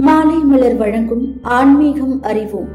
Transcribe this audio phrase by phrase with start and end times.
[0.00, 2.68] மாலை மலர் வழங்கும் ஆன்மீகம் அறிவோம்.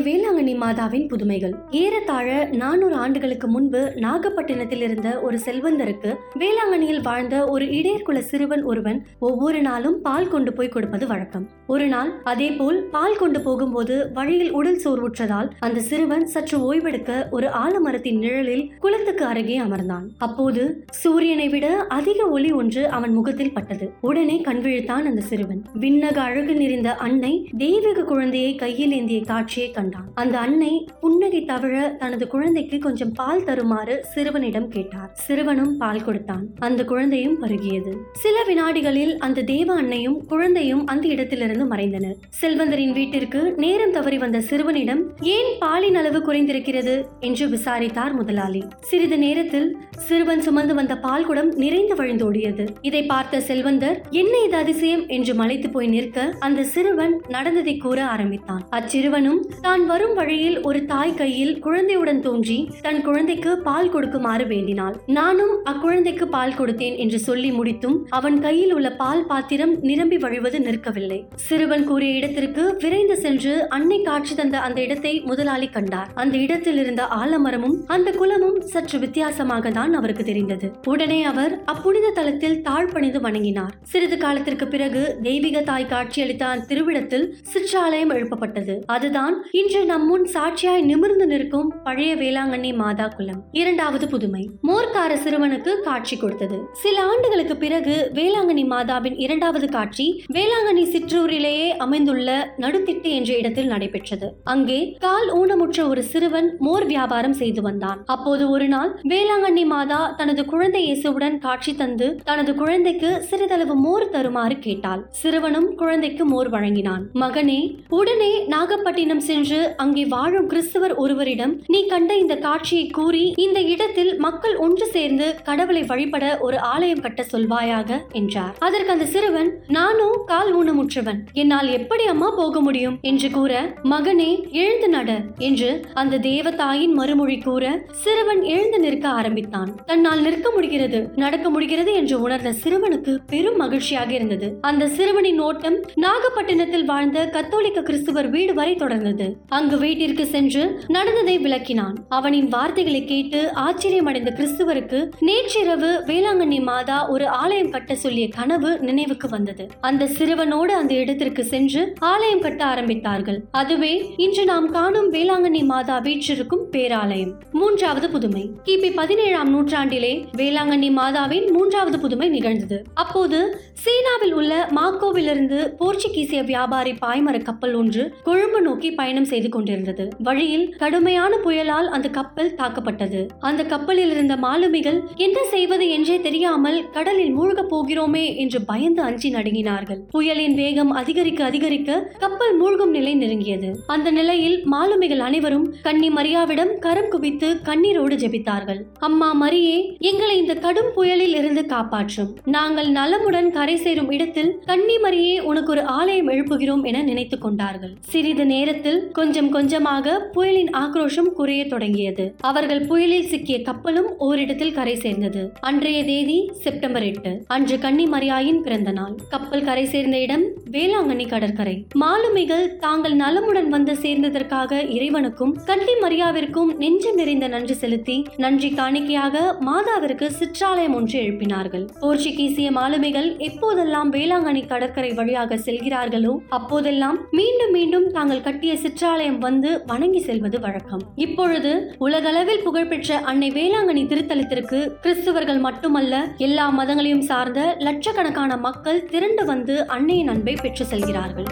[0.00, 1.54] வேளாங்கண்ணி மாதாவின் புதுமைகள்.
[1.70, 9.60] ஏறத்தாழ நானூறு ஆண்டுகளுக்கு முன்பு நாகப்பட்டினத்தில் இருந்த ஒரு செல்வந்தருக்கு வேளாங்கண்ணியில் வாழ்ந்த ஒரு இடையர்குல சிறுவன் ஒருவன் ஒவ்வொரு
[9.60, 11.48] நாளும் பால் கொண்டு போய் கொடுப்பது வழக்கம்.
[11.66, 18.18] ஒரு நாள் அதேபோல் பால் கொண்டு போகும்போது வழியில் உடல் சோர்வுற்றதால் அந்த சிறுவன் சற்று ஓய்வெடுக்க ஒரு ஆலமரத்தின்
[18.18, 20.06] நிழலில் குளத்துக்கு அருகே அமர்ந்தான்.
[20.18, 23.92] அப்போது சூரியனை விட அதிக ஒளி ஒன்று அவன் முகத்தில் பட்டது.
[24.00, 25.62] உடனே கண்விழித்தான் அந்த சிறுவன்.
[25.80, 30.12] விண்ணக அழகு நிறைந்த அன்னை தெய்வீக குழந்தையை கையில் ஏந்திய காட்சியை கொண்டான்.
[30.14, 35.10] அந்த அன்னை புன்னகை தவிர தனது குழந்தைக்கு கொஞ்சம் பால் தருமாறு சிறுவனிடம் கேட்டார்.
[35.26, 36.44] சிறுவனும் பால் கொடுத்தான்.
[36.58, 37.92] அந்த குழந்தையும் பருகியது.
[38.12, 42.16] சில வினாடிகளில் அந்த தேவ அன்னையும் குழந்தையும் அந்த இடத்திலிருந்து மறைந்தனர்.
[42.42, 46.96] செல்வந்தரின் வீட்டிற்கு நேரம் தவறி வந்த சிறுவனிடம் ஏன் பாலின் அளவு குறைந்திருக்கிறது?
[47.20, 48.62] என்று விசாரித்தார் முதலாளி.
[48.80, 49.68] சிறிது நேரத்தில்
[49.98, 52.66] சிறுவன் சுமந்து வந்த பால் குடம் நிறைந்து வழிந்தோடியது.
[52.80, 55.06] இதை பார்த்த செல்வந்தர் என்ன இது அதிசயம்?
[55.06, 58.62] என்று மலைத்து போய் நிற்க அந்த சிறுவன் நடந்ததை கூற ஆரம்பித்தான்.
[58.76, 64.96] அச்சிறுவனும் தான் தான் வரும் வழியில் ஒரு தாய் கையில் குழந்தையுடன் தோன்றி தன் குழந்தைக்கு பால் கொடுக்குமாறு வேண்டினாள்.
[65.16, 71.18] நானும் அக்குழந்தைக்கு பால் கொடுத்தேன் என்று சொல்லி முடித்தும் அவன் கையில் உள்ள பால் பாத்திரம் நிரம்பி வழிவது நிற்கவில்லை.
[71.46, 76.10] சிறுவன் கூறிய இடத்திற்கு விரைந்து சென்று அன்னை காட்சி தந்த அந்த இடத்தை முதலாளி கண்டார்.
[76.24, 80.70] அந்த இடத்தில் இருந்த ஆலமரமும் அந்த குலமும் சற்று வித்தியாசமாக தான் அவருக்கு தெரிந்தது.
[80.94, 83.74] உடனே அவர் அப்புனித தலத்தில் தாழ்பணிந்து வணங்கினார்.
[83.94, 88.76] சிறிது காலத்திற்கு பிறகு தெய்வீக தாய் காட்சியளித்த திருவிடத்தில் சிற்றாலயம் எழுப்பப்பட்டது.
[88.98, 93.42] அதுதான் இன்று இன்று நம் முன் சாட்சியாய் நிமிர்ந்து நிற்கும் பழைய வேளாங்கண்ணி மாதா குலம்.
[93.60, 94.40] இரண்டாவது புதுமை.
[94.68, 96.56] மோர்க்கார சிறுவனுக்கு காட்சி கொடுத்தது.
[96.82, 102.30] சில ஆண்டுகளுக்கு பிறகு வேளாங்கண்ணி மாதாவின் இரண்டாவது காட்சி வேளாங்கண்ணி சிற்றூரிலேயே அமைந்துள்ள
[102.64, 104.30] நடுத்திட்டு என்ற இடத்தில் நடைபெற்றது.
[104.54, 108.00] அங்கே கால் ஊனமுற்ற ஒரு சிறுவன் மோர் வியாபாரம் செய்து வந்தான்.
[108.16, 114.58] அப்போது ஒரு நாள் வேளாங்கண்ணி மாதா தனது குழந்தை இயேசுவுடன் காட்சி தந்து தனது குழந்தைக்கு சிறிதளவு மோர் தருமாறு
[114.66, 115.04] கேட்டாள்.
[115.22, 117.06] சிறுவனும் குழந்தைக்கு மோர் வழங்கினான்.
[117.24, 117.60] மகனே
[118.00, 124.56] உடனே நாகப்பட்டினம் சென்று அங்கே வாழும் கிறிஸ்தவர் ஒருவரிடம் நீ கண்ட இந்த காட்சியை கூறி இந்த இடத்தில் மக்கள்
[124.56, 127.98] ஒன்று சேர்ந்து கடவுளை வழிபட ஒரு ஆலயம் கட்ட சொல்வாயாக?
[128.12, 128.56] என்றார்.
[128.58, 131.18] அதற்கு அந்த சிறுவன் நானும் கால் ஊனமுற்றவன்.
[131.32, 132.98] என்னால் எப்படி அம்மா போக முடியும்?
[133.00, 139.74] என்று கூற மகனே எழுந்து நட என்று அந்த தேவதாயின் மறுமொழி கூற சிறுவன் எழுந்து நிற்க ஆரம்பித்தான்.
[139.86, 144.58] தன்னால் நிற்க முடிகிறது நடக்க முடிகிறது என்று உணர்ந்த சிறுவனுக்கு பெரும் மகிழ்ச்சியாக இருந்தது.
[144.60, 149.28] அந்த சிறுவனின் ஓட்டம் நாகப்பட்டினத்தில் வாழ்ந்த கத்தோலிக்க கிறிஸ்துவர் வீடு வரை தொடர்ந்தது.
[149.50, 151.96] அங்கு வீட்டிற்கு சென்று நடந்ததை விளக்கினான்.
[152.08, 159.66] அவனின் வார்த்தைகளை கேட்டு ஆச்சரியமடைந்த கிறிஸ்துவருக்கு நேற்றிரவு வேளாங்கண்ணி மாதா ஒரு ஆலயம் கட்ட சொல்லிய கனவு நினைவுக்கு வந்தது.
[159.80, 163.38] அந்த சிறுவனோடு அந்த இடத்திற்கு சென்று ஆலயம் கட்ட ஆரம்பித்தார்கள்.
[163.50, 167.32] அதுவே இன்று நாம் காணும் வேளாங்கண்ணி மாதா வீற்றிருக்கும் பேராலயம்.
[167.52, 168.50] மூன்றாவது புதுமை.
[168.64, 172.84] கிபி பதினேழாம் நூற்றாண்டிலே வேளாங்கண்ணி மாதாவின் மூன்றாவது புதுமை நிகழ்ந்தது.
[172.94, 173.40] அப்போது
[173.72, 180.08] சீனாவில் உள்ள மாக்கோவிலிருந்து போர்ச்சுகீசிய வியாபாரி பாய்மர கப்பல் ஒன்று கொழும்பு நோக்கி பயணம் செய்து செய்து கொண்டிருந்தது.
[180.18, 183.28] வழியில் கடுமையான புயலால் அந்த கப்பல் தாக்கப்பட்டது.
[183.40, 189.98] அந்த கப்பலில் இருந்த மாலுமிகள் என்ன செய்வது என்றே தெரியாமல் கடலில் மூழ்கப் போகிறோமே என்று பயந்து அஞ்சி நடுங்கினார்கள்.
[190.10, 193.76] புயலின் வேகம் அதிகரிக்க அதிகரிக்க கப்பல் மூழ்கும் நிலை நெருங்கியது.
[193.86, 198.80] அந்த நிலையில் மாலுமிகள் அனைவரும் கன்னி மரியாவிடம் கரம் குவித்து கண்ணீரோடு ஜெபித்தார்கள்.
[198.98, 202.36] அம்மா மரியே எங்களை இந்த கடும் புயலில் இருந்து காப்பாற்றும்.
[202.44, 207.94] நாங்கள் நலமுடன் கரை சேரும் இடத்தில் கன்னி மரியே உனக்கு ஒரு ஆலயம் எழுப்புகிறோம் என நினைத்துக் கொண்டார்கள்.
[208.00, 212.34] சிறிது நேரத்தில் கொஞ்சம் கொஞ்சம் கொஞ்சமாக புயலின் ஆக்ரோஷம் குறைய தொடங்கியது.
[212.40, 215.52] அவர்கள் புயலில் சிக்கிய கப்பலும் ஓரிடத்தில் கரை சேர்ந்தது.
[215.60, 217.44] அன்றைய தேதி செப்டம்பர் எட்டு.
[217.46, 220.44] அன்று கன்னி மரியாயின் பிறந்த நாள் கப்பல் கரை சேர்ந்த இடம்
[220.74, 221.74] வேளாங்கண்ணி கடற்கரை.
[222.00, 230.26] மாலுமிகள் தாங்கள் நலமுடன் வந்து சேர்ந்ததற்காக இறைவனுக்கும் கன்னி மரியாவிற்கும் நெஞ்சம் நிறைந்த நன்றி செலுத்தி நன்றி காணிக்கையாக மாதாவிற்கு
[230.40, 231.86] சிற்றாலயம் ஒன்று எழுப்பினார்கள்.
[232.02, 240.22] போர்ச்சுகீசிய மாலுமிகள் எப்போதெல்லாம் வேளாங்கண்ணி கடற்கரை வழியாக செல்கிறார்களோ அப்போதெல்லாம் மீண்டும் மீண்டும் தாங்கள் கட்டிய சிற்றாலயம் வந்து வணங்கி
[240.28, 241.02] செல்வது வழக்கம்.
[241.26, 241.72] இப்பொழுது
[242.06, 250.32] உலகளவில் புகழ்பெற்ற அன்னை வேளாங்கண்ணி திருத்தலத்திற்கு கிறிஸ்துவர்கள் மட்டுமல்ல எல்லா மதங்களையும் சார்ந்த லட்சக்கணக்கான மக்கள் திரண்டு வந்து அன்னையின்
[250.36, 251.46] அன்பை பெற்று செல்கிறார்கள்.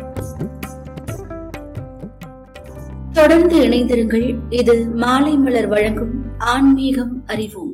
[3.12, 4.38] தொடர்ந்து இணைந்திருங்கள்.
[4.50, 7.67] இது மாலை மலர் வழங்கும் ஆன்மீகம் அறிவோம்.